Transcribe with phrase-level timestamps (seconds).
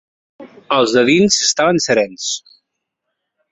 [0.77, 2.27] Els de dins estaven serens